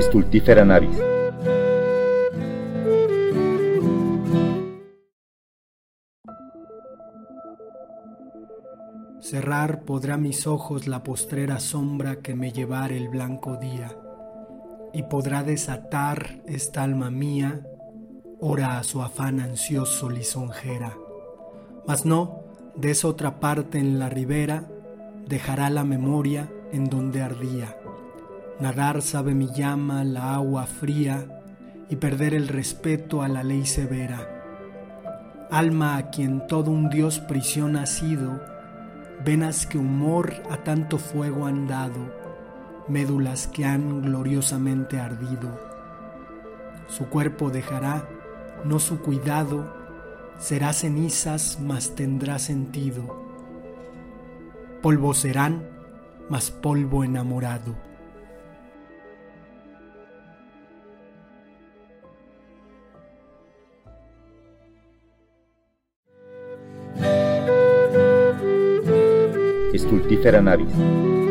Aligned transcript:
Stultifera 0.00 0.64
navis. 0.64 0.96
Cerrar 9.20 9.82
podrá 9.82 10.16
mis 10.16 10.46
ojos 10.46 10.86
la 10.86 11.02
postrera 11.02 11.58
sombra 11.58 12.22
que 12.22 12.34
me 12.36 12.52
llevar 12.52 12.92
el 12.92 13.08
blanco 13.08 13.56
día, 13.56 13.90
y 14.92 15.02
podrá 15.02 15.42
desatar 15.42 16.42
esta 16.46 16.84
alma 16.84 17.10
mía, 17.10 17.66
ora 18.40 18.78
a 18.78 18.84
su 18.84 19.02
afán 19.02 19.40
ansioso 19.40 20.08
lisonjera. 20.08 20.96
Mas 21.86 22.06
no, 22.06 22.44
de 22.76 22.92
esa 22.92 23.08
otra 23.08 23.40
parte 23.40 23.78
en 23.78 23.98
la 23.98 24.08
ribera, 24.08 24.64
dejará 25.26 25.70
la 25.70 25.84
memoria 25.84 26.48
en 26.72 26.88
donde 26.88 27.20
ardía. 27.20 27.76
Nadar 28.60 29.02
sabe 29.02 29.34
mi 29.34 29.46
llama 29.52 30.02
la 30.02 30.34
agua 30.34 30.66
fría 30.66 31.24
y 31.88 31.94
perder 31.94 32.34
el 32.34 32.48
respeto 32.48 33.22
a 33.22 33.28
la 33.28 33.44
ley 33.44 33.64
severa. 33.64 35.46
Alma 35.48 35.96
a 35.96 36.10
quien 36.10 36.44
todo 36.48 36.72
un 36.72 36.90
dios 36.90 37.20
prisión 37.20 37.76
ha 37.76 37.86
sido, 37.86 38.40
venas 39.24 39.64
que 39.64 39.78
humor 39.78 40.34
a 40.50 40.56
tanto 40.64 40.98
fuego 40.98 41.46
han 41.46 41.68
dado, 41.68 42.12
médulas 42.88 43.46
que 43.46 43.64
han 43.64 44.02
gloriosamente 44.02 44.98
ardido. 44.98 45.60
Su 46.88 47.06
cuerpo 47.06 47.50
dejará, 47.50 48.08
no 48.64 48.80
su 48.80 48.98
cuidado, 48.98 49.72
será 50.38 50.72
cenizas, 50.72 51.58
mas 51.62 51.94
tendrá 51.94 52.40
sentido. 52.40 53.24
Polvo 54.82 55.14
serán, 55.14 55.62
mas 56.28 56.50
polvo 56.50 57.04
enamorado. 57.04 57.87
Stultifera 69.78 70.40
navis. 70.40 71.27